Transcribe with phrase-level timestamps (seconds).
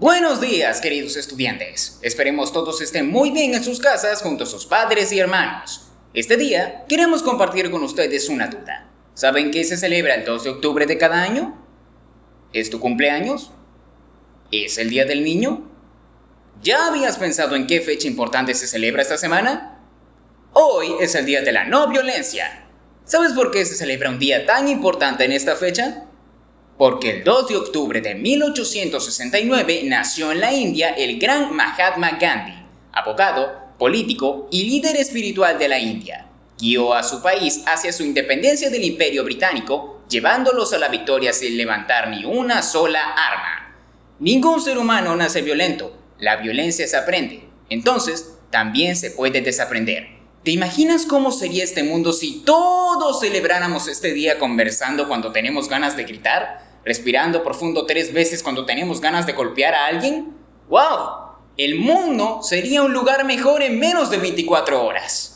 [0.00, 1.98] Buenos días, queridos estudiantes.
[2.00, 5.90] Esperemos todos estén muy bien en sus casas junto a sus padres y hermanos.
[6.14, 8.88] Este día queremos compartir con ustedes una duda.
[9.12, 11.62] ¿Saben qué se celebra el 2 de octubre de cada año?
[12.54, 13.52] ¿Es tu cumpleaños?
[14.50, 15.70] ¿Es el Día del Niño?
[16.62, 19.82] ¿Ya habías pensado en qué fecha importante se celebra esta semana?
[20.54, 22.64] Hoy es el Día de la No Violencia.
[23.04, 26.06] ¿Sabes por qué se celebra un día tan importante en esta fecha?
[26.80, 32.54] Porque el 2 de octubre de 1869 nació en la India el gran Mahatma Gandhi,
[32.90, 36.26] abogado, político y líder espiritual de la India.
[36.58, 41.58] Guió a su país hacia su independencia del imperio británico, llevándolos a la victoria sin
[41.58, 43.76] levantar ni una sola arma.
[44.18, 50.08] Ningún ser humano nace violento, la violencia se aprende, entonces también se puede desaprender.
[50.44, 55.94] ¿Te imaginas cómo sería este mundo si todos celebráramos este día conversando cuando tenemos ganas
[55.98, 56.69] de gritar?
[56.84, 60.34] Respirando profundo tres veces cuando tenemos ganas de golpear a alguien?
[60.68, 61.30] ¡Wow!
[61.56, 65.29] El mundo sería un lugar mejor en menos de 24 horas.